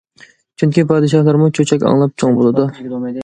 چۈنكى 0.61 0.83
پادىشاھلارمۇ 0.91 1.51
چۆچەك 1.59 1.87
ئاڭلاپ 1.91 2.17
چوڭ 2.23 2.41
بولىدۇ. 2.41 2.67